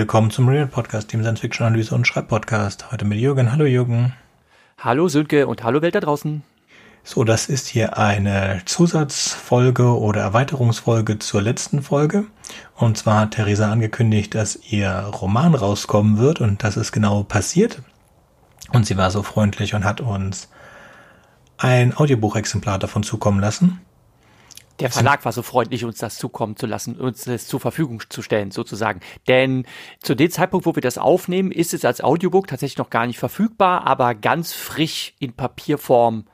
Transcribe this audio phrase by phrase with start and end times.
[0.00, 2.90] Willkommen zum Real Podcast, dem Science Fiction Analyse und Schreibpodcast.
[2.90, 3.52] Heute mit Jürgen.
[3.52, 4.14] Hallo Jürgen.
[4.78, 6.42] Hallo Sönke und hallo Welt da draußen.
[7.04, 12.24] So, das ist hier eine Zusatzfolge oder Erweiterungsfolge zur letzten Folge.
[12.76, 17.82] Und zwar hat Theresa angekündigt, dass ihr Roman rauskommen wird und das ist genau passiert.
[18.72, 20.48] Und sie war so freundlich und hat uns
[21.58, 23.82] ein Audiobuchexemplar davon zukommen lassen.
[24.80, 28.22] Der Verlag war so freundlich, uns das zukommen zu lassen, uns das zur Verfügung zu
[28.22, 29.00] stellen, sozusagen.
[29.28, 29.66] Denn
[30.02, 33.18] zu dem Zeitpunkt, wo wir das aufnehmen, ist es als Audiobook tatsächlich noch gar nicht
[33.18, 36.24] verfügbar, aber ganz frisch in Papierform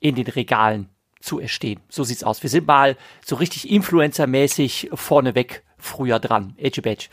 [0.00, 0.88] in den Regalen
[1.20, 1.80] zu erstehen.
[1.88, 2.42] So sieht's aus.
[2.42, 6.54] Wir sind mal so richtig Influencer-mäßig vorneweg früher dran.
[6.56, 7.08] Edge Badge.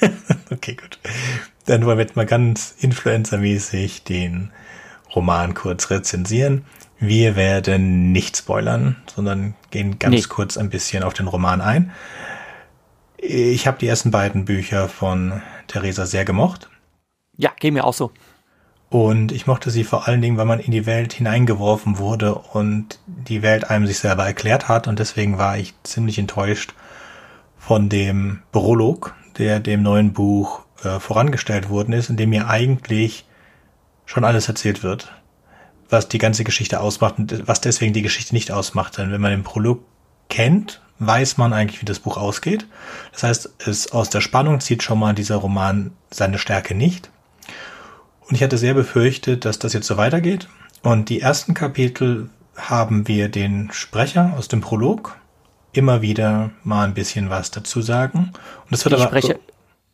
[0.50, 0.98] okay, gut.
[1.66, 4.52] Dann wollen wir jetzt mal ganz Influencer-mäßig den
[5.14, 6.64] Roman kurz rezensieren.
[6.98, 10.22] Wir werden nicht spoilern, sondern gehen ganz nee.
[10.28, 11.92] kurz ein bisschen auf den Roman ein.
[13.18, 16.70] Ich habe die ersten beiden Bücher von Theresa sehr gemocht.
[17.36, 18.12] Ja, geht mir auch so.
[18.88, 23.00] Und ich mochte sie vor allen Dingen, weil man in die Welt hineingeworfen wurde und
[23.06, 24.86] die Welt einem sich selber erklärt hat.
[24.86, 26.72] Und deswegen war ich ziemlich enttäuscht
[27.58, 33.26] von dem Prolog, der dem neuen Buch äh, vorangestellt worden ist, in dem mir eigentlich
[34.06, 35.15] schon alles erzählt wird
[35.88, 38.98] was die ganze Geschichte ausmacht und was deswegen die Geschichte nicht ausmacht.
[38.98, 39.82] Denn wenn man den Prolog
[40.28, 42.66] kennt, weiß man eigentlich, wie das Buch ausgeht.
[43.12, 47.10] Das heißt, es aus der Spannung zieht schon mal dieser Roman seine Stärke nicht.
[48.28, 50.48] Und ich hatte sehr befürchtet, dass das jetzt so weitergeht.
[50.82, 55.16] Und die ersten Kapitel haben wir den Sprecher aus dem Prolog
[55.72, 58.32] immer wieder mal ein bisschen was dazu sagen.
[58.64, 59.38] Und es wird die aber Sprecher,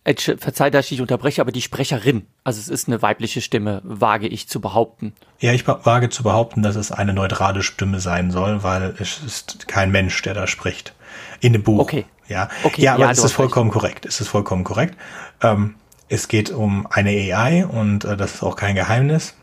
[0.04, 4.26] Verzeih, dass ich dich unterbreche, aber die Sprecherin, also es ist eine weibliche Stimme, wage
[4.26, 5.14] ich zu behaupten.
[5.38, 9.68] Ja, ich wage zu behaupten, dass es eine neutrale Stimme sein soll, weil es ist
[9.68, 10.94] kein Mensch, der da spricht.
[11.40, 11.78] In dem Buch.
[11.78, 12.04] Okay.
[12.28, 13.80] Ja, okay, ja aber ja, es ist vollkommen recht.
[13.80, 14.06] korrekt.
[14.06, 14.96] Es ist vollkommen korrekt.
[15.40, 15.76] Ähm,
[16.08, 19.34] es geht um eine AI und äh, das ist auch kein Geheimnis.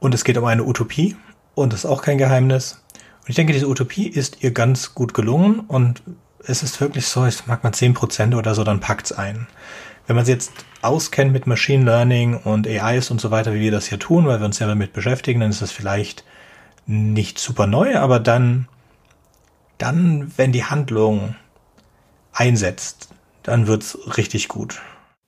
[0.00, 1.16] Und es geht um eine Utopie
[1.54, 2.82] und das ist auch kein Geheimnis.
[3.20, 6.02] Und ich denke, diese Utopie ist ihr ganz gut gelungen und
[6.46, 9.46] es ist wirklich so, ich mag mal zehn Prozent oder so, dann packt's ein.
[10.06, 10.52] Wenn man sich jetzt
[10.82, 14.40] auskennt mit Machine Learning und AIs und so weiter, wie wir das hier tun, weil
[14.40, 16.24] wir uns ja damit beschäftigen, dann ist das vielleicht
[16.86, 18.68] nicht super neu, aber dann,
[19.78, 21.36] dann, wenn die Handlung
[22.32, 23.10] einsetzt,
[23.42, 24.80] dann wird's richtig gut.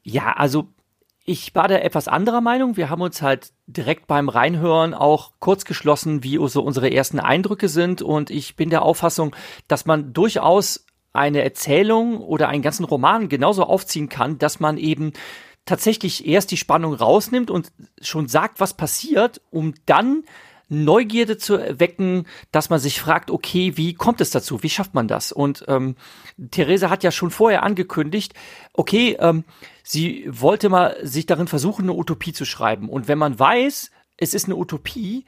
[0.02, 0.68] Ja, also
[1.24, 2.76] ich war da etwas anderer Meinung.
[2.76, 7.68] Wir haben uns halt direkt beim Reinhören auch kurz geschlossen, wie so unsere ersten Eindrücke
[7.68, 8.02] sind.
[8.02, 9.34] Und ich bin der Auffassung,
[9.68, 15.12] dass man durchaus eine Erzählung oder einen ganzen Roman genauso aufziehen kann, dass man eben
[15.64, 20.24] tatsächlich erst die Spannung rausnimmt und schon sagt, was passiert, um dann
[20.68, 24.62] Neugierde zu erwecken, dass man sich fragt, okay, wie kommt es dazu?
[24.62, 25.30] Wie schafft man das?
[25.30, 25.96] Und ähm,
[26.50, 28.32] Theresa hat ja schon vorher angekündigt,
[28.72, 29.44] okay, ähm,
[29.82, 32.88] sie wollte mal sich darin versuchen, eine Utopie zu schreiben.
[32.88, 35.26] Und wenn man weiß, es ist eine Utopie,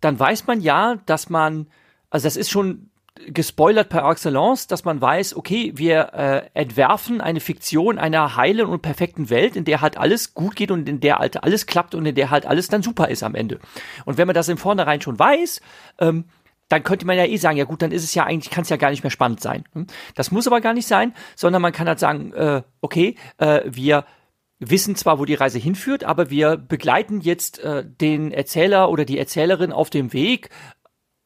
[0.00, 1.66] dann weiß man ja, dass man,
[2.10, 2.90] also das ist schon
[3.28, 8.82] gespoilert per excellence, dass man weiß, okay, wir äh, entwerfen eine Fiktion einer heilen und
[8.82, 12.06] perfekten Welt, in der halt alles gut geht und in der halt alles klappt und
[12.06, 13.60] in der halt alles dann super ist am Ende.
[14.04, 15.60] Und wenn man das im Vornherein schon weiß,
[16.00, 16.24] ähm,
[16.68, 18.68] dann könnte man ja eh sagen, ja gut, dann ist es ja eigentlich, kann es
[18.68, 19.64] ja gar nicht mehr spannend sein.
[19.74, 19.86] Hm?
[20.16, 24.06] Das muss aber gar nicht sein, sondern man kann halt sagen, äh, okay, äh, wir
[24.58, 29.18] wissen zwar, wo die Reise hinführt, aber wir begleiten jetzt äh, den Erzähler oder die
[29.18, 30.48] Erzählerin auf dem Weg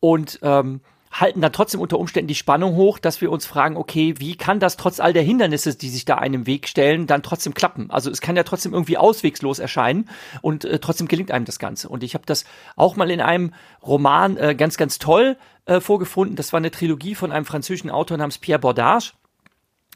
[0.00, 0.80] und ähm,
[1.12, 4.60] halten dann trotzdem unter Umständen die Spannung hoch, dass wir uns fragen, okay, wie kann
[4.60, 7.90] das trotz all der Hindernisse, die sich da einem Weg stellen, dann trotzdem klappen?
[7.90, 10.08] Also es kann ja trotzdem irgendwie auswegslos erscheinen
[10.42, 11.88] und äh, trotzdem gelingt einem das Ganze.
[11.88, 12.44] Und ich habe das
[12.76, 15.36] auch mal in einem Roman äh, ganz, ganz toll
[15.66, 16.36] äh, vorgefunden.
[16.36, 19.12] Das war eine Trilogie von einem französischen Autor namens Pierre Bordage.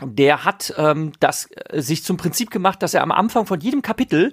[0.03, 3.83] Der hat ähm, das äh, sich zum Prinzip gemacht, dass er am Anfang von jedem
[3.83, 4.33] Kapitel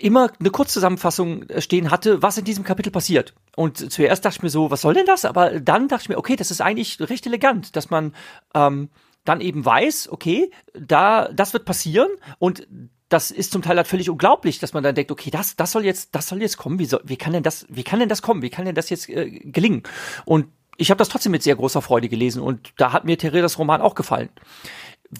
[0.00, 3.34] immer eine Kurzzusammenfassung äh, stehen hatte, was in diesem Kapitel passiert.
[3.56, 5.24] Und zuerst dachte ich mir so, was soll denn das?
[5.24, 8.14] Aber dann dachte ich mir, okay, das ist eigentlich recht elegant, dass man
[8.54, 8.88] ähm,
[9.24, 12.66] dann eben weiß, okay, da das wird passieren und
[13.10, 15.84] das ist zum Teil halt völlig unglaublich, dass man dann denkt, okay, das, das soll
[15.84, 16.78] jetzt, das soll jetzt kommen.
[16.78, 18.42] Wie, soll, wie kann denn das, wie kann denn das kommen?
[18.42, 19.82] Wie kann denn das jetzt äh, gelingen?
[20.26, 23.58] Und ich habe das trotzdem mit sehr großer Freude gelesen und da hat mir Theredas
[23.58, 24.28] Roman auch gefallen.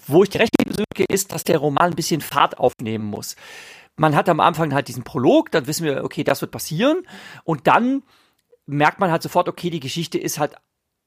[0.06, 0.64] Wo ich die rechte
[0.94, 3.36] gebe, ist, dass der Roman ein bisschen Fahrt aufnehmen muss
[3.98, 7.06] man hat am Anfang halt diesen Prolog, dann wissen wir, okay, das wird passieren.
[7.44, 8.02] Und dann
[8.66, 10.54] merkt man halt sofort, okay, die Geschichte ist halt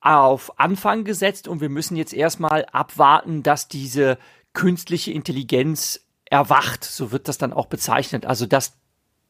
[0.02, 4.18] auf Anfang gesetzt und wir müssen jetzt erstmal abwarten, dass diese
[4.54, 6.84] künstliche Intelligenz erwacht.
[6.84, 8.26] So wird das dann auch bezeichnet.
[8.26, 8.74] Also, dass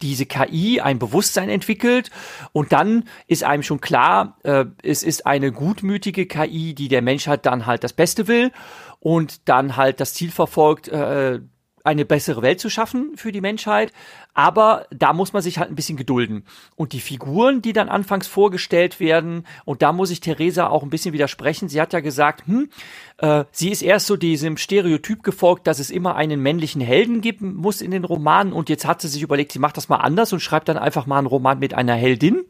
[0.01, 2.09] diese KI ein Bewusstsein entwickelt
[2.53, 7.45] und dann ist einem schon klar, äh, es ist eine gutmütige KI, die der Menschheit
[7.45, 8.51] dann halt das Beste will
[8.99, 11.41] und dann halt das Ziel verfolgt, äh,
[11.83, 13.91] eine bessere Welt zu schaffen für die Menschheit.
[14.33, 16.45] Aber da muss man sich halt ein bisschen gedulden.
[16.75, 20.89] Und die Figuren, die dann anfangs vorgestellt werden, und da muss ich Theresa auch ein
[20.89, 21.69] bisschen widersprechen.
[21.69, 22.69] Sie hat ja gesagt, hm,
[23.17, 27.55] äh, sie ist erst so diesem Stereotyp gefolgt, dass es immer einen männlichen Helden geben
[27.55, 28.53] muss in den Romanen.
[28.53, 31.05] Und jetzt hat sie sich überlegt, sie macht das mal anders und schreibt dann einfach
[31.05, 32.45] mal einen Roman mit einer Heldin.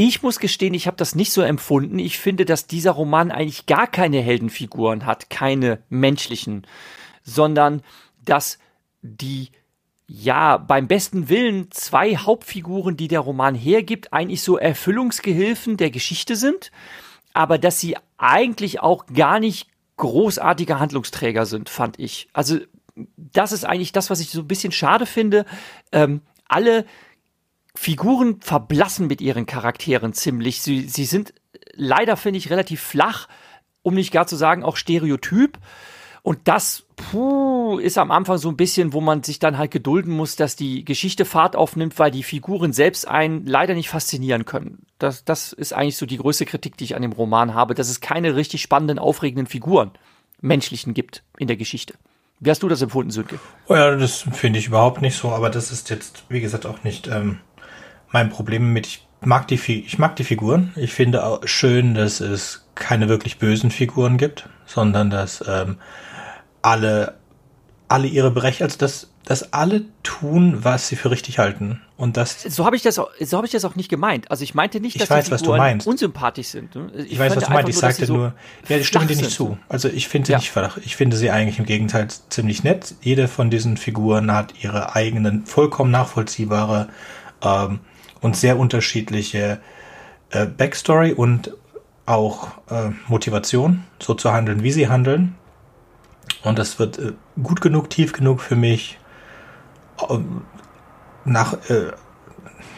[0.00, 1.98] Ich muss gestehen, ich habe das nicht so empfunden.
[1.98, 6.68] Ich finde, dass dieser Roman eigentlich gar keine Heldenfiguren hat, keine menschlichen,
[7.24, 7.82] sondern
[8.28, 8.58] dass
[9.02, 9.50] die
[10.10, 16.34] ja, beim besten Willen zwei Hauptfiguren, die der Roman hergibt, eigentlich so Erfüllungsgehilfen der Geschichte
[16.34, 16.72] sind,
[17.34, 22.28] aber dass sie eigentlich auch gar nicht großartige Handlungsträger sind, fand ich.
[22.32, 22.58] Also
[23.16, 25.44] das ist eigentlich das, was ich so ein bisschen schade finde.
[25.92, 26.86] Ähm, alle
[27.74, 30.62] Figuren verblassen mit ihren Charakteren ziemlich.
[30.62, 31.34] Sie, sie sind
[31.74, 33.28] leider, finde ich, relativ flach,
[33.82, 35.58] um nicht gar zu sagen, auch stereotyp.
[36.28, 40.12] Und das puh, ist am Anfang so ein bisschen, wo man sich dann halt gedulden
[40.12, 44.84] muss, dass die Geschichte Fahrt aufnimmt, weil die Figuren selbst einen leider nicht faszinieren können.
[44.98, 47.88] Das, das ist eigentlich so die größte Kritik, die ich an dem Roman habe, dass
[47.88, 49.92] es keine richtig spannenden, aufregenden Figuren,
[50.42, 51.94] menschlichen gibt in der Geschichte.
[52.40, 53.40] Wie hast du das empfunden, Sönke?
[53.66, 56.84] Oh ja, das finde ich überhaupt nicht so, aber das ist jetzt, wie gesagt, auch
[56.84, 57.38] nicht ähm,
[58.12, 58.86] mein Problem mit.
[58.86, 60.74] Ich mag die, ich mag die Figuren.
[60.76, 65.78] Ich finde auch schön, dass es keine wirklich bösen Figuren gibt, sondern dass ähm,
[66.62, 67.14] alle,
[67.88, 71.80] alle ihre Bereich, also dass, dass alle tun, was sie für richtig halten.
[71.96, 72.42] Und das.
[72.42, 74.30] So habe ich das auch, so habe ich das auch nicht gemeint.
[74.30, 76.70] Also ich meinte nicht, dass weiß, die Figuren unsympathisch sind.
[76.94, 77.68] Ich, ich weiß, was du meinst.
[77.68, 78.34] Ich sagte so nur,
[78.68, 79.58] ja, ich stimme dir nicht zu.
[79.68, 80.38] Also ich finde ja.
[80.38, 80.78] nicht flach.
[80.78, 82.94] Ich finde sie eigentlich im Gegenteil ziemlich nett.
[83.00, 86.88] Jede von diesen Figuren hat ihre eigenen, vollkommen nachvollziehbare
[87.42, 87.80] ähm,
[88.20, 89.60] und sehr unterschiedliche
[90.30, 91.52] äh, Backstory und
[92.06, 95.34] auch äh, Motivation, so zu handeln, wie sie handeln.
[96.42, 97.12] Und das wird äh,
[97.42, 98.98] gut genug, tief genug für mich
[100.08, 100.18] äh,
[101.24, 101.92] nach, äh,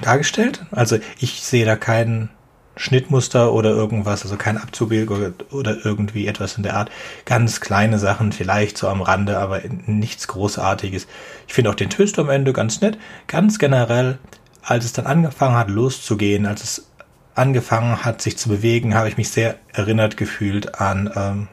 [0.01, 0.65] dargestellt.
[0.71, 2.31] Also ich sehe da kein
[2.77, 6.91] Schnittmuster oder irgendwas, also kein Abzubild oder, oder irgendwie etwas in der Art.
[7.27, 11.07] Ganz kleine Sachen, vielleicht so am Rande, aber nichts Großartiges.
[11.47, 12.97] Ich finde auch den Twist am Ende ganz nett.
[13.27, 14.19] Ganz generell,
[14.63, 16.87] als es dann angefangen hat loszugehen, als es
[17.35, 21.49] angefangen hat sich zu bewegen, habe ich mich sehr erinnert gefühlt an ähm,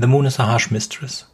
[0.00, 1.30] The Moon is a Harsh Mistress.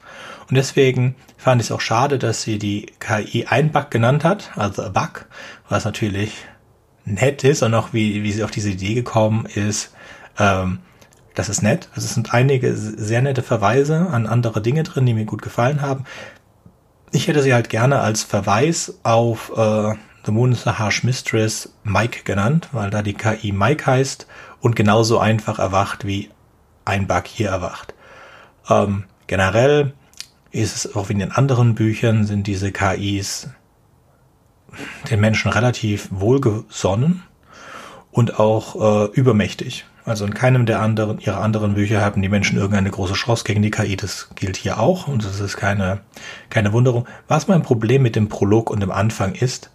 [0.48, 4.52] Und deswegen fand ich es auch schade, dass sie die KI ein Bug genannt hat,
[4.56, 5.26] also a Bug,
[5.68, 6.32] was natürlich
[7.04, 9.94] nett ist und auch wie, wie sie auf diese Idee gekommen ist,
[10.38, 10.78] ähm,
[11.34, 11.88] das ist nett.
[11.94, 15.82] Also es sind einige sehr nette Verweise an andere Dinge drin, die mir gut gefallen
[15.82, 16.04] haben.
[17.10, 19.94] Ich hätte sie halt gerne als Verweis auf äh,
[20.24, 24.26] The Moon is a Harsh Mistress Mike genannt, weil da die KI Mike heißt
[24.60, 26.30] und genauso einfach erwacht wie
[26.86, 27.94] ein Bug hier erwacht.
[28.68, 29.92] Ähm, generell
[30.50, 33.48] ist es auch wie in den anderen Büchern sind diese KIs
[35.10, 37.22] den Menschen relativ wohlgesonnen
[38.10, 39.84] und auch äh, übermächtig.
[40.04, 43.62] Also in keinem der anderen, ihrer anderen Bücher haben die Menschen irgendeine große Chance gegen
[43.62, 43.96] die KI.
[43.96, 46.00] Das gilt hier auch und das ist keine,
[46.50, 47.06] keine Wunderung.
[47.26, 49.70] Was mein Problem mit dem Prolog und dem Anfang ist,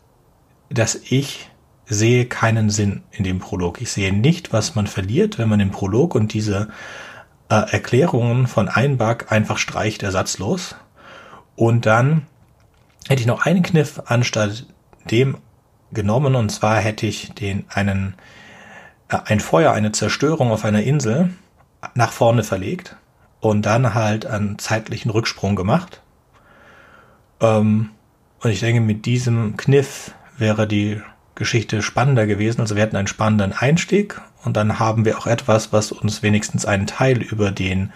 [0.69, 1.49] dass ich
[1.87, 3.81] sehe keinen Sinn in dem Prolog.
[3.81, 6.69] Ich sehe nicht, was man verliert, wenn man den Prolog und diese
[7.55, 10.75] Erklärungen von Einbug einfach streicht ersatzlos.
[11.55, 12.27] Und dann
[13.07, 14.65] hätte ich noch einen Kniff anstatt
[15.09, 15.37] dem
[15.91, 18.13] genommen und zwar hätte ich den einen
[19.09, 21.31] äh, ein Feuer, eine Zerstörung auf einer Insel
[21.95, 22.95] nach vorne verlegt
[23.39, 26.01] und dann halt einen zeitlichen Rücksprung gemacht.
[27.41, 27.89] Ähm,
[28.41, 31.01] und ich denke, mit diesem Kniff wäre die
[31.39, 32.61] Geschichte spannender gewesen.
[32.61, 36.65] Also wir hätten einen spannenden Einstieg und dann haben wir auch etwas, was uns wenigstens
[36.65, 37.91] einen Teil über den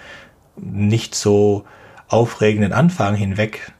[0.55, 1.65] nicht so
[2.07, 3.73] aufregenden Anfang hinweg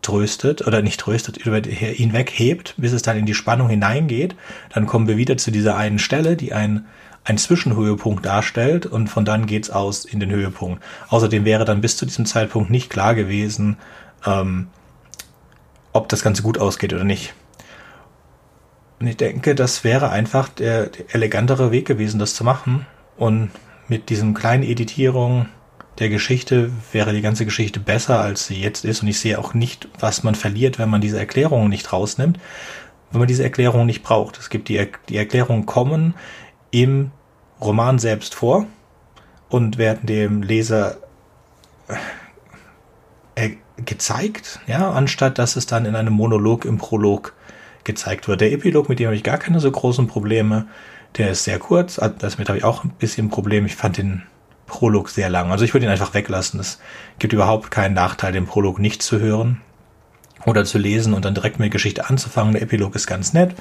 [0.00, 4.34] tröstet oder nicht tröstet, über hinweg hebt, bis es dann in die Spannung hineingeht.
[4.70, 6.86] Dann kommen wir wieder zu dieser einen Stelle, die ein,
[7.24, 10.82] ein Zwischenhöhepunkt darstellt und von dann geht's aus in den Höhepunkt.
[11.08, 13.76] Außerdem wäre dann bis zu diesem Zeitpunkt nicht klar gewesen,
[14.26, 14.68] ähm,
[15.92, 17.34] ob das Ganze gut ausgeht oder nicht.
[19.02, 22.86] Und ich denke, das wäre einfach der, der elegantere Weg gewesen, das zu machen.
[23.16, 23.50] Und
[23.88, 25.48] mit diesen kleinen Editierungen
[25.98, 29.02] der Geschichte wäre die ganze Geschichte besser, als sie jetzt ist.
[29.02, 32.38] Und ich sehe auch nicht, was man verliert, wenn man diese Erklärungen nicht rausnimmt,
[33.10, 34.38] wenn man diese Erklärungen nicht braucht.
[34.38, 36.14] Es gibt die, die Erklärungen kommen
[36.70, 37.10] im
[37.60, 38.66] Roman selbst vor
[39.48, 40.98] und werden dem Leser
[43.34, 43.50] äh,
[43.84, 47.34] gezeigt, ja, anstatt dass es dann in einem Monolog im Prolog
[47.84, 48.40] gezeigt wird.
[48.40, 50.66] Der Epilog, mit dem habe ich gar keine so großen Probleme.
[51.18, 53.66] Der ist sehr kurz, also damit habe ich auch ein bisschen ein Problem.
[53.66, 54.22] Ich fand den
[54.66, 55.50] Prolog sehr lang.
[55.50, 56.58] Also ich würde ihn einfach weglassen.
[56.58, 56.78] Es
[57.18, 59.60] gibt überhaupt keinen Nachteil, den Prolog nicht zu hören
[60.46, 62.54] oder zu lesen und dann direkt mit der Geschichte anzufangen.
[62.54, 63.54] Der Epilog ist ganz nett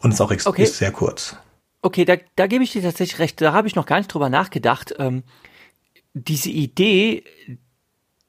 [0.00, 0.62] und ist auch okay.
[0.62, 1.36] ist sehr kurz.
[1.82, 3.40] Okay, da, da gebe ich dir tatsächlich recht.
[3.40, 4.94] Da habe ich noch gar nicht drüber nachgedacht.
[4.98, 5.22] Ähm,
[6.14, 7.22] diese Idee,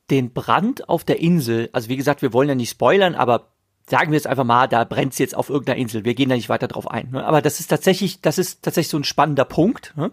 [0.09, 3.51] den Brand auf der Insel, also wie gesagt, wir wollen ja nicht spoilern, aber
[3.89, 6.05] sagen wir jetzt einfach mal, da brennt es jetzt auf irgendeiner Insel.
[6.05, 7.09] Wir gehen da nicht weiter drauf ein.
[7.11, 7.25] Ne?
[7.25, 9.93] Aber das ist tatsächlich, das ist tatsächlich so ein spannender Punkt.
[9.95, 10.11] Ne?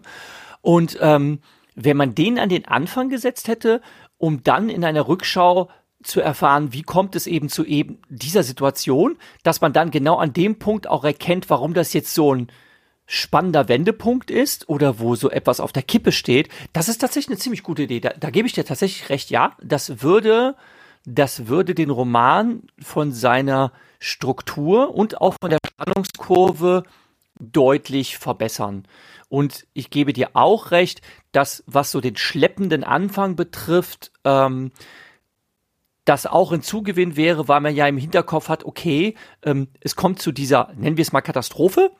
[0.61, 1.39] Und ähm,
[1.75, 3.81] wenn man den an den Anfang gesetzt hätte,
[4.17, 5.69] um dann in einer Rückschau
[6.03, 10.33] zu erfahren, wie kommt es eben zu eben dieser Situation, dass man dann genau an
[10.33, 12.47] dem Punkt auch erkennt, warum das jetzt so ein
[13.07, 17.37] spannender Wendepunkt ist oder wo so etwas auf der Kippe steht, das ist tatsächlich eine
[17.39, 17.99] ziemlich gute Idee.
[17.99, 19.55] Da, da gebe ich dir tatsächlich recht, ja.
[19.61, 20.55] Das würde,
[21.05, 26.83] das würde den Roman von seiner Struktur und auch von der Spannungskurve
[27.39, 28.87] deutlich verbessern.
[29.29, 34.71] Und ich gebe dir auch recht, dass was so den schleppenden Anfang betrifft, ähm,
[36.05, 40.21] das auch ein Zugewinn wäre, weil man ja im Hinterkopf hat, okay, ähm, es kommt
[40.21, 41.91] zu dieser, nennen wir es mal Katastrophe,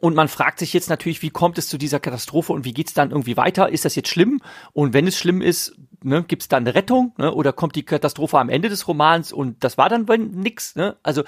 [0.00, 2.94] und man fragt sich jetzt natürlich, wie kommt es zu dieser Katastrophe und wie geht's
[2.94, 3.68] dann irgendwie weiter?
[3.68, 4.40] Ist das jetzt schlimm?
[4.72, 7.14] Und wenn es schlimm ist, ne, gibt es dann eine Rettung?
[7.18, 7.32] Ne?
[7.32, 10.76] Oder kommt die Katastrophe am Ende des Romans und das war dann nix?
[10.76, 10.96] Ne?
[11.02, 11.22] Also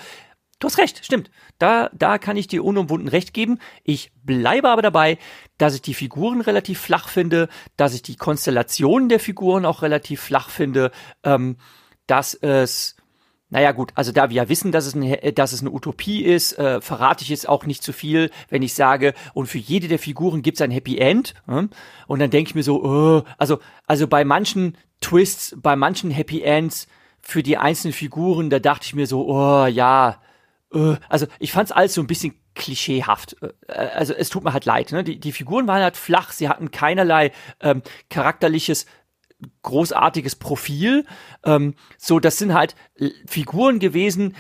[0.58, 1.30] du hast recht, stimmt.
[1.58, 3.58] Da, da kann ich dir unumwunden recht geben.
[3.82, 5.18] Ich bleibe aber dabei,
[5.58, 10.20] dass ich die Figuren relativ flach finde, dass ich die Konstellationen der Figuren auch relativ
[10.20, 10.90] flach finde,
[11.22, 11.56] ähm,
[12.06, 12.96] dass es
[13.54, 16.58] naja gut, also da wir ja wissen, dass es, eine, dass es eine Utopie ist,
[16.58, 20.00] äh, verrate ich jetzt auch nicht zu viel, wenn ich sage, und für jede der
[20.00, 21.34] Figuren gibt es ein Happy End.
[21.46, 21.68] Äh?
[22.08, 26.42] Und dann denke ich mir so, oh, also, also bei manchen Twists, bei manchen Happy
[26.42, 26.88] Ends
[27.20, 30.20] für die einzelnen Figuren, da dachte ich mir so, oh ja,
[30.74, 33.36] äh, also ich fand es alles so ein bisschen klischeehaft.
[33.68, 34.90] Äh, also es tut mir halt leid.
[34.90, 35.04] Ne?
[35.04, 37.30] Die, die Figuren waren halt flach, sie hatten keinerlei
[37.60, 38.86] ähm, charakterliches
[39.62, 41.06] großartiges Profil.
[41.44, 42.74] Ähm, so, das sind halt
[43.26, 44.34] Figuren gewesen,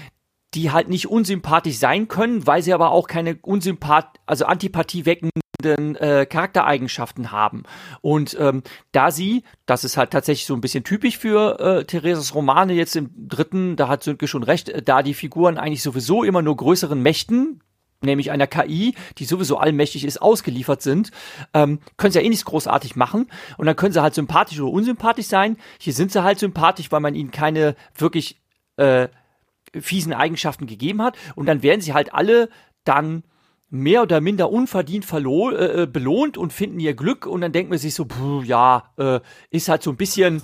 [0.54, 5.96] die halt nicht unsympathisch sein können, weil sie aber auch keine unsympath, also Antipathie weckenden
[5.96, 7.64] äh, Charaktereigenschaften haben.
[8.00, 12.34] Und ähm, da sie, das ist halt tatsächlich so ein bisschen typisch für äh, Theresas
[12.34, 16.22] Romane jetzt im dritten, da hat Sönke schon recht, äh, da die Figuren eigentlich sowieso
[16.22, 17.60] immer nur größeren Mächten,
[18.04, 21.10] nämlich einer KI, die sowieso allmächtig ist, ausgeliefert sind,
[21.52, 23.30] ähm, können sie ja eh nichts großartig machen.
[23.58, 25.56] Und dann können sie halt sympathisch oder unsympathisch sein.
[25.78, 28.40] Hier sind sie halt sympathisch, weil man ihnen keine wirklich
[28.76, 29.08] äh,
[29.78, 31.16] fiesen Eigenschaften gegeben hat.
[31.34, 32.48] Und dann werden sie halt alle
[32.84, 33.24] dann
[33.70, 37.78] mehr oder minder unverdient äh, äh belohnt und finden ihr Glück und dann denkt man
[37.78, 39.20] sich so, pff, ja, äh,
[39.50, 40.42] ist halt so ein bisschen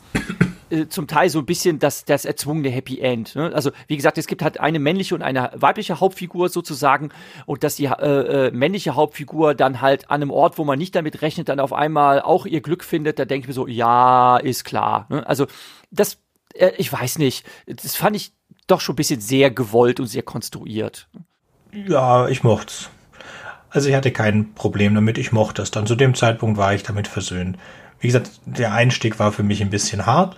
[0.70, 3.34] äh, zum Teil so ein bisschen das, das erzwungene Happy End.
[3.34, 3.50] Ne?
[3.54, 7.10] Also wie gesagt, es gibt halt eine männliche und eine weibliche Hauptfigur sozusagen
[7.46, 10.94] und dass die äh, äh, männliche Hauptfigur dann halt an einem Ort, wo man nicht
[10.94, 14.36] damit rechnet, dann auf einmal auch ihr Glück findet, da denke ich mir so, ja,
[14.36, 15.06] ist klar.
[15.08, 15.26] Ne?
[15.26, 15.46] Also
[15.90, 16.18] das,
[16.54, 18.32] äh, ich weiß nicht, das fand ich
[18.66, 21.08] doch schon ein bisschen sehr gewollt und sehr konstruiert.
[21.72, 22.90] Ja, ich mocht's.
[23.70, 25.70] Also ich hatte kein Problem damit, ich mochte es.
[25.70, 27.56] Dann zu dem Zeitpunkt war ich damit versöhnt.
[28.00, 30.36] Wie gesagt, der Einstieg war für mich ein bisschen hart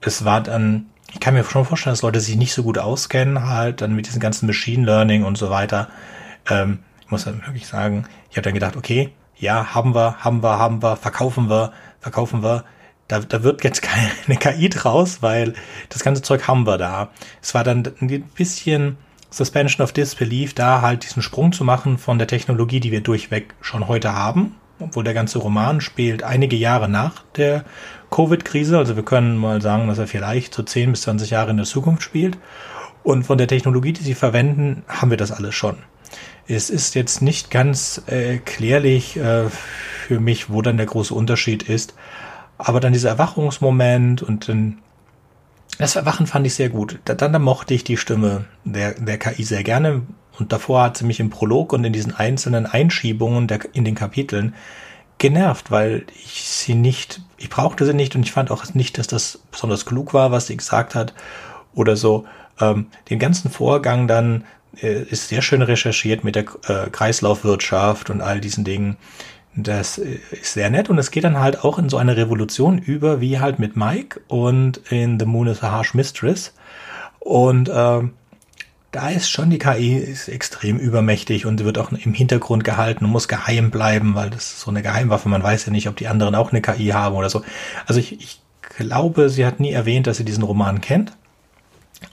[0.00, 3.48] es war dann, ich kann mir schon vorstellen, dass Leute sich nicht so gut auskennen,
[3.48, 5.88] halt dann mit diesem ganzen Machine Learning und so weiter.
[6.48, 10.42] Ähm, ich muss dann wirklich sagen, ich habe dann gedacht, okay, ja, haben wir, haben
[10.42, 12.64] wir, haben wir, verkaufen wir, verkaufen wir.
[13.06, 13.82] Da, da wird jetzt
[14.28, 15.54] keine KI draus, weil
[15.88, 17.08] das ganze Zeug haben wir da.
[17.40, 18.98] Es war dann ein bisschen
[19.30, 23.54] Suspension of Disbelief, da halt diesen Sprung zu machen von der Technologie, die wir durchweg
[23.60, 27.64] schon heute haben, obwohl der ganze Roman spielt einige Jahre nach der
[28.10, 28.78] Covid-Krise.
[28.78, 31.66] Also wir können mal sagen, dass er vielleicht so 10 bis 20 Jahre in der
[31.66, 32.38] Zukunft spielt.
[33.02, 35.78] Und von der Technologie, die sie verwenden, haben wir das alles schon.
[36.46, 41.62] Es ist jetzt nicht ganz äh, klärlich äh, für mich, wo dann der große Unterschied
[41.62, 41.94] ist.
[42.56, 44.78] Aber dann dieser Erwachungsmoment und dann
[45.78, 46.98] das Erwachen fand ich sehr gut.
[47.04, 50.02] Dann, dann mochte ich die Stimme der, der KI sehr gerne.
[50.38, 53.94] Und davor hat sie mich im Prolog und in diesen einzelnen Einschiebungen der, in den
[53.94, 54.54] Kapiteln
[55.18, 59.06] genervt, weil ich sie nicht, ich brauchte sie nicht und ich fand auch nicht, dass
[59.06, 61.12] das besonders klug war, was sie gesagt hat
[61.74, 62.24] oder so.
[62.60, 64.44] Ähm, den ganzen Vorgang dann
[64.80, 68.96] äh, ist sehr schön recherchiert mit der äh, Kreislaufwirtschaft und all diesen Dingen.
[69.54, 72.78] Das äh, ist sehr nett und es geht dann halt auch in so eine Revolution
[72.78, 76.54] über, wie halt mit Mike und in The Moon is a Harsh Mistress.
[77.18, 78.14] Und ähm,
[78.90, 83.10] da ist schon die KI ist extrem übermächtig und wird auch im Hintergrund gehalten und
[83.10, 85.28] muss geheim bleiben, weil das ist so eine Geheimwaffe.
[85.28, 87.42] Man weiß ja nicht, ob die anderen auch eine KI haben oder so.
[87.86, 88.40] Also ich, ich
[88.76, 91.12] glaube, sie hat nie erwähnt, dass sie diesen Roman kennt.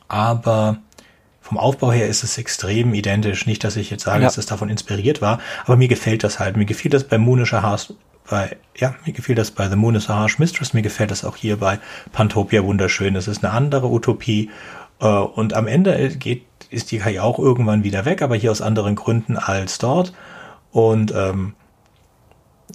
[0.09, 0.77] Aber
[1.39, 3.45] vom Aufbau her ist es extrem identisch.
[3.45, 4.27] Nicht, dass ich jetzt sage, ja.
[4.27, 6.57] dass es davon inspiriert war, aber mir gefällt das halt.
[6.57, 7.93] Mir gefiel das bei Moonischer Haas,
[8.29, 11.23] bei, ja, mir gefiel das bei The Moon is a Harsh Mistress, mir gefällt das
[11.23, 11.79] auch hier bei
[12.11, 13.15] Pantopia wunderschön.
[13.15, 14.49] Es ist eine andere Utopie,
[14.99, 18.61] äh, und am Ende geht, ist die KI auch irgendwann wieder weg, aber hier aus
[18.61, 20.13] anderen Gründen als dort.
[20.71, 21.53] Und ähm,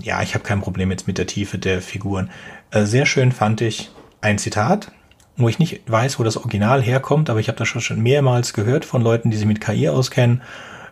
[0.03, 2.31] ja, ich habe kein Problem jetzt mit der Tiefe der Figuren.
[2.71, 4.93] Äh, sehr schön fand ich ein Zitat,
[5.37, 8.85] wo ich nicht weiß, wo das Original herkommt, aber ich habe das schon mehrmals gehört
[8.85, 10.43] von Leuten, die sich mit KI auskennen.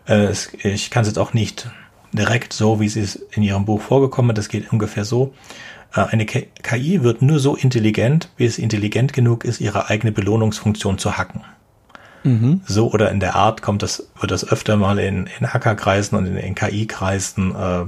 [0.07, 1.71] Äh, ich kann es jetzt auch nicht
[2.13, 5.35] direkt so, wie es in ihrem Buch vorgekommen das geht ungefähr so.
[5.95, 10.99] Äh, eine KI wird nur so intelligent, wie es intelligent genug ist, ihre eigene Belohnungsfunktion
[10.99, 11.43] zu hacken.
[12.25, 12.61] Mhm.
[12.67, 16.27] So oder in der Art kommt das, wird das öfter mal in, in Hackerkreisen und
[16.27, 17.85] in, in KI-Kreisen äh,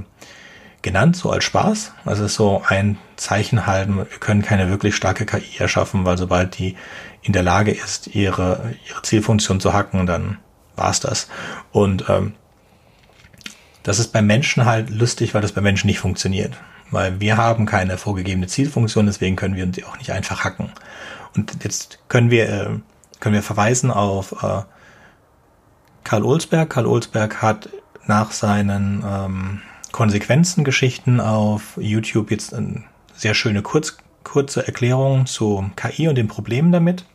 [0.81, 1.93] genannt, so als Spaß.
[2.05, 6.57] Also ist so ein Zeichen halten, wir können keine wirklich starke KI erschaffen, weil sobald
[6.57, 6.75] die
[7.21, 10.37] in der Lage ist, ihre, ihre Zielfunktion zu hacken, dann
[10.75, 11.27] war's das.
[11.71, 12.33] Und ähm,
[13.83, 16.53] das ist beim Menschen halt lustig, weil das beim Menschen nicht funktioniert.
[16.89, 20.71] Weil wir haben keine vorgegebene Zielfunktion, deswegen können wir sie auch nicht einfach hacken.
[21.35, 22.69] Und jetzt können wir, äh,
[23.21, 24.63] können wir verweisen auf äh,
[26.03, 26.69] Karl Olsberg.
[26.69, 27.69] Karl Olsberg hat
[28.05, 29.61] nach seinen ähm,
[29.93, 36.73] Konsequenzen-Geschichten auf YouTube jetzt eine sehr schöne kurz, kurze Erklärung zu KI und den Problemen
[36.73, 37.05] damit.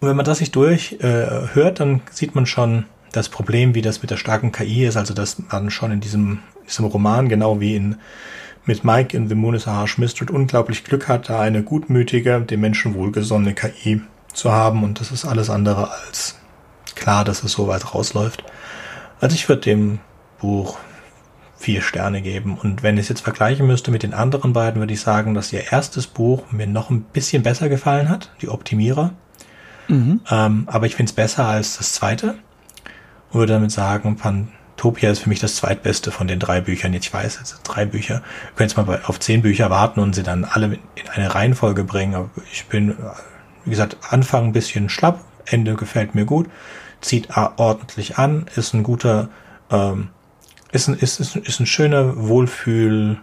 [0.00, 3.82] Und wenn man das sich durchhört, äh, hört, dann sieht man schon das Problem, wie
[3.82, 4.96] das mit der starken KI ist.
[4.96, 7.96] Also dass man schon in diesem, diesem Roman, genau wie in
[8.66, 12.40] mit Mike in The Moon is a Harsh Mistress unglaublich Glück hat, da eine gutmütige,
[12.40, 14.00] dem Menschen wohlgesonnene KI
[14.34, 14.84] zu haben.
[14.84, 16.36] Und das ist alles andere als
[16.94, 18.44] klar, dass es so weit rausläuft.
[19.20, 20.00] Also ich würde dem
[20.38, 20.78] Buch
[21.56, 22.58] vier Sterne geben.
[22.58, 25.52] Und wenn ich es jetzt vergleichen müsste mit den anderen beiden, würde ich sagen, dass
[25.52, 29.14] ihr erstes Buch mir noch ein bisschen besser gefallen hat, die Optimierer.
[29.88, 30.20] Mhm.
[30.30, 32.34] Ähm, aber ich finde es besser als das zweite.
[33.30, 36.92] Und würde damit sagen, Pantopia ist für mich das zweitbeste von den drei Büchern.
[36.92, 38.16] Jetzt ich weiß, jetzt drei Bücher.
[38.16, 41.84] Wir können jetzt mal auf zehn Bücher warten und sie dann alle in eine Reihenfolge
[41.84, 42.14] bringen.
[42.14, 42.94] Aber ich bin,
[43.64, 46.48] wie gesagt, Anfang ein bisschen schlapp, Ende gefällt mir gut,
[47.00, 49.28] zieht ordentlich an, ist ein guter
[49.70, 50.10] ähm,
[50.74, 53.20] ist ein, ist, ist, ist ein schöner Wohlfühl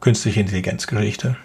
[0.00, 1.36] künstliche Intelligenzgeschichte.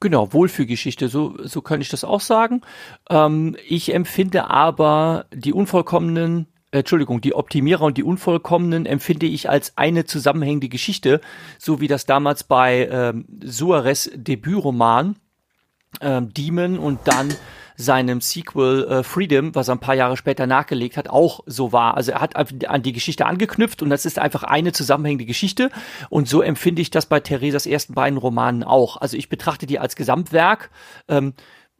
[0.00, 2.60] Genau, Wohlfühlgeschichte, so, so kann ich das auch sagen.
[3.08, 9.48] Ähm, ich empfinde aber die unvollkommenen, äh, Entschuldigung, die Optimierer und die unvollkommenen empfinde ich
[9.48, 11.20] als eine zusammenhängende Geschichte,
[11.58, 15.16] so wie das damals bei ähm, Suarez Debütroman
[16.00, 17.34] ähm, Demon und dann
[17.76, 21.96] seinem Sequel äh, Freedom, was er ein paar Jahre später nachgelegt hat, auch so war.
[21.96, 25.70] Also er hat an die Geschichte angeknüpft und das ist einfach eine zusammenhängende Geschichte.
[26.08, 28.96] Und so empfinde ich das bei Theresas ersten beiden Romanen auch.
[28.96, 30.70] Also ich betrachte die als Gesamtwerk.
[31.08, 31.34] Ähm,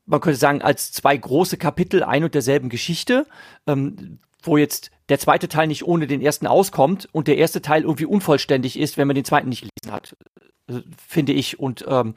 [0.05, 3.27] man könnte sagen, als zwei große Kapitel ein und derselben Geschichte,
[3.67, 7.83] ähm, wo jetzt der zweite Teil nicht ohne den ersten auskommt und der erste Teil
[7.83, 10.17] irgendwie unvollständig ist, wenn man den zweiten nicht gelesen hat,
[10.69, 11.59] äh, finde ich.
[11.59, 12.15] Und ähm,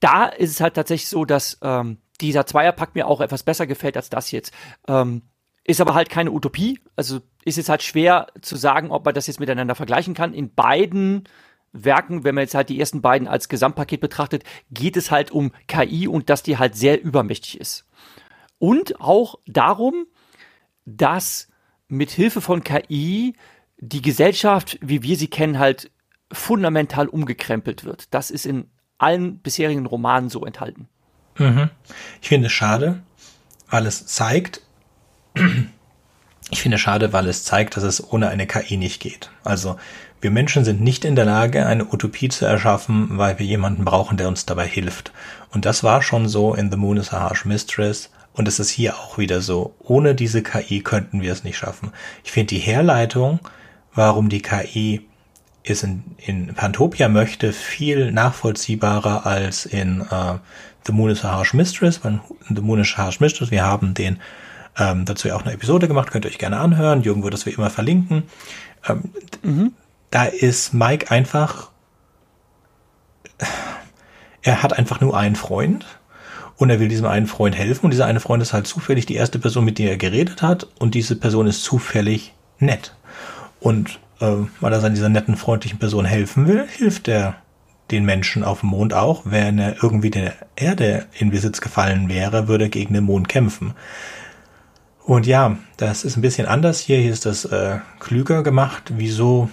[0.00, 3.96] da ist es halt tatsächlich so, dass ähm, dieser Zweierpack mir auch etwas besser gefällt
[3.96, 4.52] als das jetzt.
[4.88, 5.22] Ähm,
[5.64, 6.80] ist aber halt keine Utopie.
[6.96, 10.34] Also ist es halt schwer zu sagen, ob man das jetzt miteinander vergleichen kann.
[10.34, 11.28] In beiden
[11.72, 15.52] Werken, wenn man jetzt halt die ersten beiden als Gesamtpaket betrachtet, geht es halt um
[15.68, 17.86] KI und dass die halt sehr übermächtig ist.
[18.58, 20.06] Und auch darum,
[20.84, 21.48] dass
[21.88, 23.34] mit Hilfe von KI
[23.78, 25.90] die Gesellschaft, wie wir sie kennen, halt
[26.32, 28.12] fundamental umgekrempelt wird.
[28.14, 30.88] Das ist in allen bisherigen Romanen so enthalten.
[31.40, 31.70] Mhm.
[32.20, 33.00] Ich finde es schade,
[33.68, 34.60] weil es zeigt,
[36.50, 39.30] ich finde es schade, weil es zeigt, dass es ohne eine KI nicht geht.
[39.42, 39.76] Also
[40.20, 44.18] wir Menschen sind nicht in der Lage, eine Utopie zu erschaffen, weil wir jemanden brauchen,
[44.18, 45.12] der uns dabei hilft.
[45.50, 48.10] Und das war schon so in The Moon is a Harsh Mistress.
[48.34, 49.74] Und es ist hier auch wieder so.
[49.80, 51.92] Ohne diese KI könnten wir es nicht schaffen.
[52.22, 53.40] Ich finde die Herleitung,
[53.94, 55.06] warum die KI
[55.62, 60.38] ist in, in Pantopia möchte, viel nachvollziehbarer als in äh,
[60.86, 63.94] The Moon is a Harsh Mistress, weil The Moon is a Harsh Mistress, wir haben
[63.94, 64.18] den
[64.78, 67.02] ähm, dazu ja auch eine Episode gemacht, könnt ihr euch gerne anhören.
[67.02, 68.24] Jürgen wird das wie immer verlinken.
[68.88, 69.10] Ähm,
[69.42, 69.72] mhm.
[70.10, 71.70] Da ist Mike einfach,
[74.42, 75.86] er hat einfach nur einen Freund
[76.56, 79.14] und er will diesem einen Freund helfen und dieser eine Freund ist halt zufällig die
[79.14, 82.94] erste Person, mit der er geredet hat und diese Person ist zufällig nett.
[83.60, 87.36] Und äh, weil er seiner dieser netten, freundlichen Person helfen will, hilft er
[87.90, 89.22] den Menschen auf dem Mond auch.
[89.24, 93.74] Wenn er irgendwie der Erde in Besitz gefallen wäre, würde er gegen den Mond kämpfen.
[95.04, 96.98] Und ja, das ist ein bisschen anders hier.
[96.98, 99.50] Hier ist das äh, klüger gemacht, wieso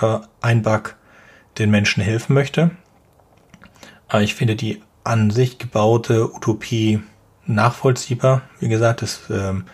[0.00, 0.96] äh, ein Bug
[1.58, 2.70] den Menschen helfen möchte.
[4.08, 7.00] Aber ich finde die an sich gebaute Utopie
[7.46, 8.42] nachvollziehbar.
[8.60, 9.64] Wie gesagt, es ähm,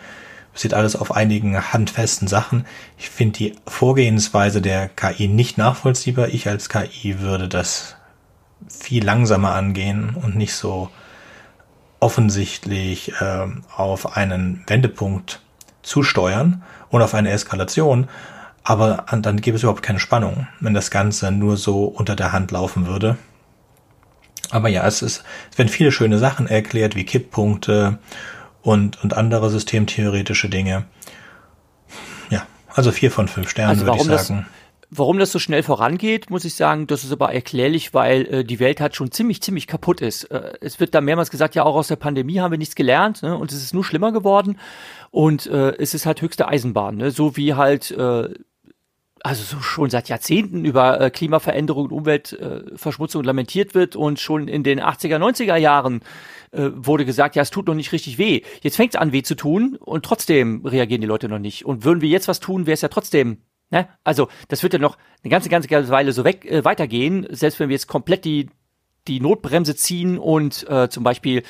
[0.55, 2.65] basiert alles auf einigen handfesten Sachen.
[2.97, 6.29] Ich finde die Vorgehensweise der KI nicht nachvollziehbar.
[6.29, 7.97] Ich als KI würde das
[8.69, 10.89] viel langsamer angehen und nicht so
[11.99, 15.41] offensichtlich äh, auf einen Wendepunkt
[15.83, 18.07] zusteuern und auf eine Eskalation.
[18.63, 22.51] Aber dann gäbe es überhaupt keine Spannung, wenn das Ganze nur so unter der Hand
[22.51, 23.17] laufen würde.
[24.51, 27.99] Aber ja, es ist, es werden viele schöne Sachen erklärt, wie Kipppunkte
[28.65, 30.85] und, und andere systemtheoretische Dinge.
[32.29, 34.45] Ja, also vier von fünf Sternen also würde ich sagen.
[34.89, 38.43] Das, warum das so schnell vorangeht, muss ich sagen, das ist aber erklärlich, weil äh,
[38.43, 40.25] die Welt halt schon ziemlich, ziemlich kaputt ist.
[40.25, 43.21] Äh, es wird da mehrmals gesagt, ja, auch aus der Pandemie haben wir nichts gelernt
[43.21, 44.57] ne, und es ist nur schlimmer geworden.
[45.11, 47.11] Und äh, es ist halt höchste Eisenbahn, ne?
[47.11, 48.29] so wie halt äh,
[49.25, 54.47] also so schon seit Jahrzehnten über äh, Klimaveränderung und Umweltverschmutzung äh, lamentiert wird und schon
[54.47, 56.01] in den 80er, 90er Jahren
[56.55, 58.41] äh, wurde gesagt, ja, es tut noch nicht richtig weh.
[58.61, 61.65] Jetzt fängt es an, weh zu tun und trotzdem reagieren die Leute noch nicht.
[61.65, 63.37] Und würden wir jetzt was tun, wäre es ja trotzdem
[63.71, 63.87] Ne?
[64.03, 67.59] Also das wird ja noch eine ganze, ganze, ganze Weile so weg äh, weitergehen, selbst
[67.59, 68.49] wenn wir jetzt komplett die,
[69.07, 71.43] die Notbremse ziehen und äh, zum Beispiel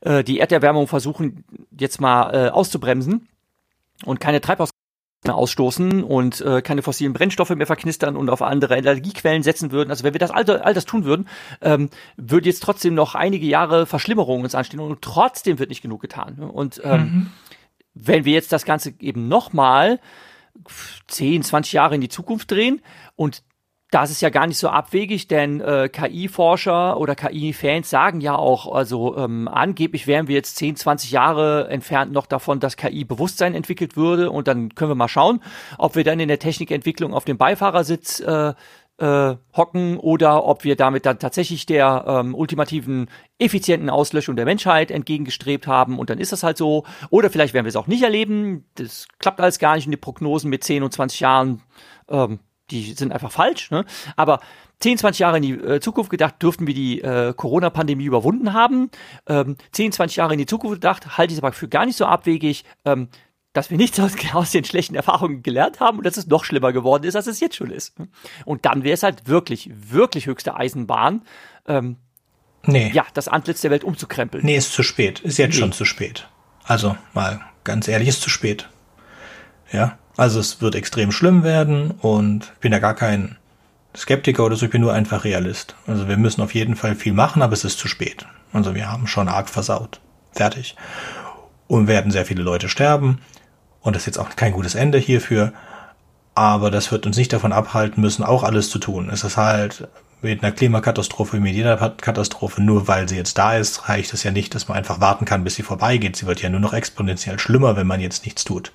[0.00, 1.44] äh, die Erderwärmung versuchen
[1.78, 3.28] jetzt mal äh, auszubremsen
[4.04, 4.70] und keine Treibhaus
[5.30, 9.90] ausstoßen und äh, keine fossilen Brennstoffe mehr verknistern und auf andere Energiequellen setzen würden.
[9.90, 11.28] Also wenn wir das all, all das tun würden,
[11.60, 16.00] ähm, würde jetzt trotzdem noch einige Jahre Verschlimmerung uns anstehen und trotzdem wird nicht genug
[16.00, 16.38] getan.
[16.38, 17.30] Und ähm, mhm.
[17.94, 20.00] wenn wir jetzt das Ganze eben nochmal
[21.06, 22.82] 10, 20 Jahre in die Zukunft drehen
[23.14, 23.42] und
[23.92, 28.74] das ist ja gar nicht so abwegig, denn äh, KI-Forscher oder KI-Fans sagen ja auch,
[28.74, 33.54] also ähm, angeblich wären wir jetzt 10, 20 Jahre entfernt noch davon, dass KI Bewusstsein
[33.54, 35.42] entwickelt würde und dann können wir mal schauen,
[35.76, 38.54] ob wir dann in der Technikentwicklung auf dem Beifahrersitz äh,
[38.96, 44.90] äh, hocken oder ob wir damit dann tatsächlich der ähm, ultimativen effizienten Auslöschung der Menschheit
[44.90, 46.84] entgegengestrebt haben und dann ist das halt so.
[47.10, 48.64] Oder vielleicht werden wir es auch nicht erleben.
[48.76, 51.62] Das klappt alles gar nicht und die Prognosen mit 10 und 20 Jahren
[52.08, 52.40] ähm,
[52.72, 53.70] die sind einfach falsch.
[53.70, 53.84] Ne?
[54.16, 54.40] Aber
[54.80, 58.90] 10, 20 Jahre in die äh, Zukunft gedacht, dürften wir die äh, Corona-Pandemie überwunden haben.
[59.26, 61.96] Ähm, 10, 20 Jahre in die Zukunft gedacht, halte ich es aber für gar nicht
[61.96, 63.08] so abwegig, ähm,
[63.52, 66.72] dass wir nichts aus, aus, den schlechten Erfahrungen gelernt haben und dass es noch schlimmer
[66.72, 67.94] geworden ist, als es jetzt schon ist.
[68.44, 71.22] Und dann wäre es halt wirklich, wirklich höchste Eisenbahn,
[71.66, 71.96] ähm,
[72.64, 72.90] nee.
[72.92, 74.44] ja, das Antlitz der Welt umzukrempeln.
[74.44, 75.20] Nee, ist zu spät.
[75.20, 75.60] Ist jetzt nee.
[75.60, 76.28] schon zu spät.
[76.64, 78.68] Also, mal ganz ehrlich, ist zu spät.
[79.72, 83.36] Ja, also es wird extrem schlimm werden und ich bin ja gar kein
[83.96, 85.74] Skeptiker oder so, ich bin nur einfach Realist.
[85.86, 88.26] Also wir müssen auf jeden Fall viel machen, aber es ist zu spät.
[88.52, 90.00] Also wir haben schon arg versaut.
[90.32, 90.76] Fertig.
[91.66, 93.18] Und werden sehr viele Leute sterben.
[93.80, 95.52] Und das ist jetzt auch kein gutes Ende hierfür.
[96.34, 99.10] Aber das wird uns nicht davon abhalten müssen, auch alles zu tun.
[99.10, 99.88] Es ist halt
[100.22, 104.30] mit einer Klimakatastrophe, mit jeder Katastrophe, nur weil sie jetzt da ist, reicht es ja
[104.30, 106.16] nicht, dass man einfach warten kann, bis sie vorbeigeht.
[106.16, 108.72] Sie wird ja nur noch exponentiell schlimmer, wenn man jetzt nichts tut.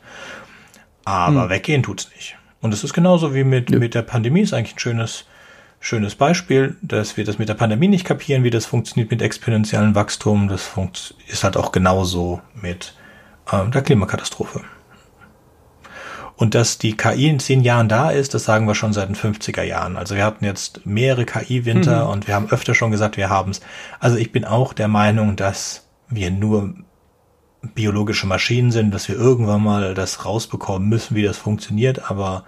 [1.07, 1.49] Aber hm.
[1.49, 2.37] weggehen tut's nicht.
[2.59, 3.79] Und es ist genauso wie mit, ja.
[3.79, 5.23] mit der Pandemie, ist eigentlich ein schönes,
[5.79, 9.95] schönes Beispiel, dass wir das mit der Pandemie nicht kapieren, wie das funktioniert mit exponentiellem
[9.95, 10.49] Wachstum.
[10.49, 10.71] Das
[11.27, 12.93] ist halt auch genauso mit
[13.49, 14.63] äh, der Klimakatastrophe.
[16.35, 19.15] Und dass die KI in zehn Jahren da ist, das sagen wir schon seit den
[19.15, 19.95] 50er Jahren.
[19.95, 22.11] Also wir hatten jetzt mehrere KI-Winter mhm.
[22.11, 23.61] und wir haben öfter schon gesagt, wir haben's.
[24.01, 26.75] Also ich bin auch der Meinung, dass wir nur
[27.61, 32.43] biologische Maschinen sind, dass wir irgendwann mal das rausbekommen müssen, wie das funktioniert, aber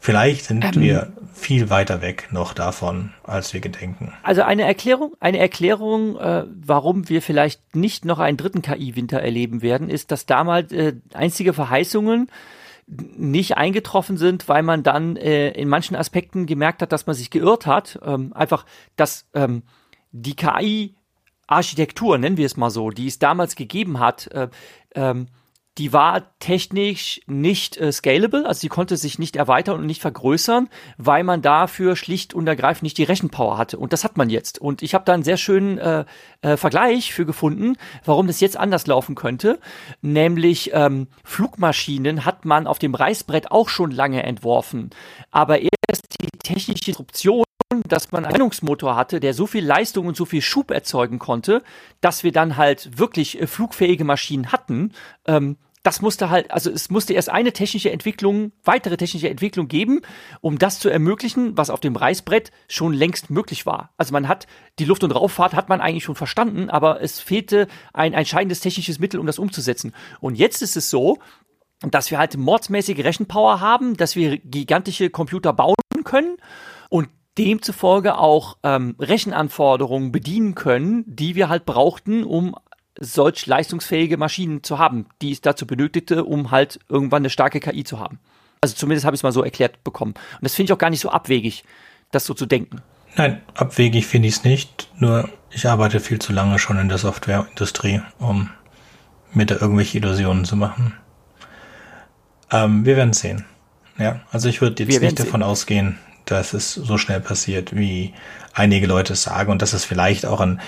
[0.00, 4.12] vielleicht sind ähm, wir viel weiter weg noch davon, als wir gedenken.
[4.22, 9.62] Also eine Erklärung, eine Erklärung, äh, warum wir vielleicht nicht noch einen dritten KI-Winter erleben
[9.62, 12.28] werden, ist, dass damals äh, einzige Verheißungen
[12.86, 17.30] nicht eingetroffen sind, weil man dann äh, in manchen Aspekten gemerkt hat, dass man sich
[17.30, 17.98] geirrt hat.
[18.04, 19.62] Ähm, einfach, dass ähm,
[20.10, 20.96] die KI
[21.46, 24.48] Architektur, nennen wir es mal so, die es damals gegeben hat, äh,
[24.94, 25.28] ähm,
[25.78, 30.68] die war technisch nicht äh, scalable, also sie konnte sich nicht erweitern und nicht vergrößern,
[30.98, 33.78] weil man dafür schlicht und ergreifend nicht die Rechenpower hatte.
[33.78, 34.58] Und das hat man jetzt.
[34.58, 36.04] Und ich habe da einen sehr schönen äh,
[36.42, 39.58] äh, Vergleich für gefunden, warum das jetzt anders laufen könnte.
[40.02, 44.90] Nämlich ähm, Flugmaschinen hat man auf dem Reißbrett auch schon lange entworfen.
[45.30, 47.44] Aber erst die technische Disruption
[47.86, 51.62] dass man einen Verbrennungsmotor hatte, der so viel Leistung und so viel Schub erzeugen konnte,
[52.00, 54.92] dass wir dann halt wirklich äh, flugfähige Maschinen hatten.
[55.26, 60.02] Ähm, das musste halt, also es musste erst eine technische Entwicklung, weitere technische Entwicklung geben,
[60.40, 63.90] um das zu ermöglichen, was auf dem Reißbrett schon längst möglich war.
[63.96, 64.46] Also man hat
[64.78, 69.00] die Luft- und Rauffahrt hat man eigentlich schon verstanden, aber es fehlte ein entscheidendes technisches
[69.00, 69.92] Mittel, um das umzusetzen.
[70.20, 71.18] Und jetzt ist es so,
[71.80, 76.36] dass wir halt mordsmäßige Rechenpower haben, dass wir gigantische Computer bauen können
[76.90, 77.08] und
[77.38, 82.54] demzufolge auch ähm, Rechenanforderungen bedienen können, die wir halt brauchten, um
[82.98, 87.84] solch leistungsfähige Maschinen zu haben, die es dazu benötigte, um halt irgendwann eine starke KI
[87.84, 88.18] zu haben.
[88.60, 90.12] Also zumindest habe ich es mal so erklärt bekommen.
[90.12, 91.64] Und das finde ich auch gar nicht so abwegig,
[92.10, 92.82] das so zu denken.
[93.16, 94.88] Nein, abwegig finde ich es nicht.
[94.98, 98.50] Nur ich arbeite viel zu lange schon in der Softwareindustrie, um
[99.32, 100.94] mir da irgendwelche Illusionen zu machen.
[102.50, 103.46] Ähm, wir werden sehen.
[103.98, 105.42] Ja, also ich würde jetzt nicht davon sehen.
[105.42, 108.14] ausgehen, dass es so schnell passiert, wie
[108.54, 110.60] einige Leute sagen und dass es vielleicht auch an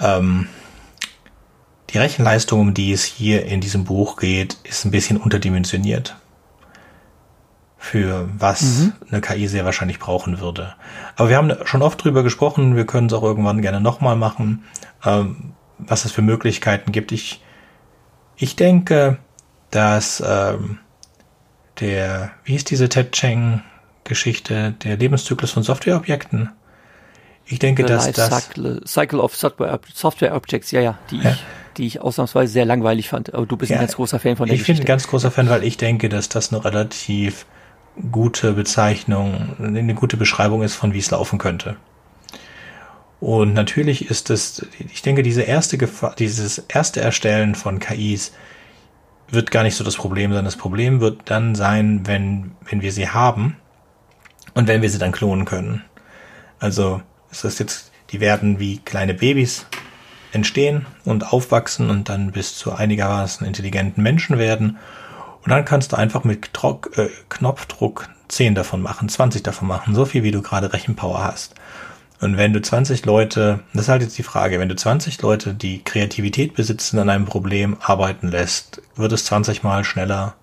[0.00, 0.48] ähm,
[1.90, 6.16] die Rechenleistung, um die es hier in diesem Buch geht, ist ein bisschen unterdimensioniert
[7.78, 8.92] für was mhm.
[9.10, 10.74] eine KI sehr wahrscheinlich brauchen würde.
[11.16, 14.64] Aber wir haben schon oft drüber gesprochen, wir können es auch irgendwann gerne nochmal machen,
[15.04, 17.12] ähm, was es für Möglichkeiten gibt.
[17.12, 17.42] Ich,
[18.36, 19.18] ich denke,
[19.70, 20.80] dass ähm,
[21.78, 23.62] der, wie ist diese Ted Cheng
[24.08, 26.50] Geschichte, der Lebenszyklus von Softwareobjekten?
[27.46, 28.50] Ich denke, The dass das
[28.84, 31.30] Cycle, of Software, Software Objects, ja, ja, die ja.
[31.30, 31.44] ich
[31.78, 33.32] die ich ausnahmsweise sehr langweilig fand.
[33.32, 35.30] Aber du bist ja, ein ganz großer Fan von der Ich bin ein ganz großer
[35.30, 37.46] Fan, weil ich denke, dass das eine relativ
[38.10, 41.76] gute Bezeichnung, eine gute Beschreibung ist von wie es laufen könnte.
[43.20, 48.32] Und natürlich ist es, ich denke, diese erste Gefahr, dieses erste Erstellen von KIs
[49.28, 50.44] wird gar nicht so das Problem sein.
[50.44, 53.56] Das Problem wird dann sein, wenn, wenn wir sie haben
[54.58, 55.84] und wenn wir sie dann klonen können.
[56.58, 59.66] Also, ist das jetzt, die werden wie kleine Babys
[60.32, 64.76] entstehen und aufwachsen und dann bis zu einigermaßen intelligenten Menschen werden
[65.44, 69.94] und dann kannst du einfach mit Trock, äh, Knopfdruck 10 davon machen, 20 davon machen,
[69.94, 71.54] so viel wie du gerade Rechenpower hast.
[72.20, 75.54] Und wenn du 20 Leute, das ist halt jetzt die Frage, wenn du 20 Leute,
[75.54, 80.34] die Kreativität besitzen, an einem Problem arbeiten lässt, wird es 20 mal schneller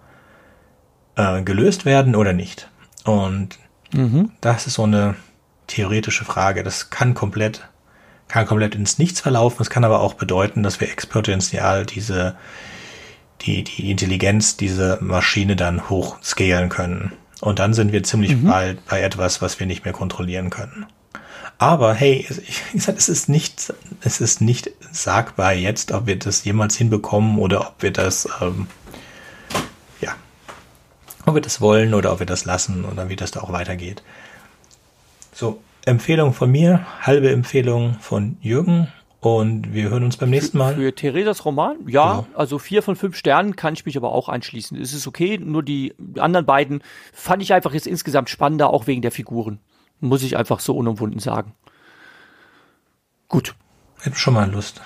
[1.18, 2.70] äh, gelöst werden oder nicht?
[3.04, 3.60] Und
[3.92, 4.32] mhm.
[4.42, 5.16] das ist so eine
[5.68, 6.64] theoretische Frage.
[6.64, 7.68] Das kann komplett,
[8.28, 9.62] kann komplett ins Nichts verlaufen.
[9.62, 12.36] Es kann aber auch bedeuten, dass wir exponentiell diese
[13.42, 17.12] die, die Intelligenz dieser Maschine dann hochscalen können.
[17.42, 18.48] Und dann sind wir ziemlich mhm.
[18.48, 20.86] bald bei etwas, was wir nicht mehr kontrollieren können.
[21.58, 22.26] Aber hey,
[22.74, 27.82] es ist nicht, es ist nicht sagbar jetzt, ob wir das jemals hinbekommen oder ob
[27.82, 28.68] wir das, ähm,
[31.26, 34.04] ob wir das wollen oder ob wir das lassen oder wie das da auch weitergeht.
[35.34, 38.88] So, Empfehlung von mir, halbe Empfehlung von Jürgen
[39.20, 40.76] und wir hören uns beim nächsten Mal.
[40.76, 41.78] Für, für Theresas Roman?
[41.88, 42.28] Ja, genau.
[42.38, 44.80] also vier von fünf Sternen kann ich mich aber auch anschließen.
[44.80, 49.02] Es ist okay, nur die anderen beiden fand ich einfach jetzt insgesamt spannender, auch wegen
[49.02, 49.60] der Figuren.
[50.00, 51.54] Muss ich einfach so unumwunden sagen.
[53.28, 53.56] Gut.
[54.00, 54.82] Ich habe schon mal Lust.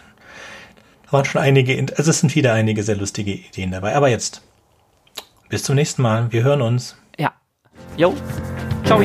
[1.06, 3.95] Da waren schon einige, also es sind wieder einige sehr lustige Ideen dabei.
[3.95, 4.41] Aber jetzt,
[5.49, 6.31] bis zum nächsten Mal.
[6.31, 6.95] Wir hören uns.
[7.17, 7.33] Ja.
[7.97, 8.15] Jo.
[8.85, 9.01] Ciao.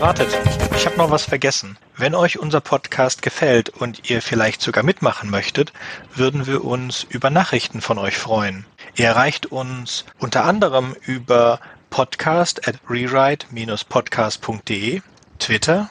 [0.00, 0.28] Wartet,
[0.76, 1.76] ich habe noch was vergessen.
[1.96, 5.72] Wenn euch unser Podcast gefällt und ihr vielleicht sogar mitmachen möchtet,
[6.14, 8.64] würden wir uns über Nachrichten von euch freuen.
[8.94, 11.58] Ihr erreicht uns unter anderem über
[11.90, 15.02] podcast at rewrite-podcast.de,
[15.38, 15.90] Twitter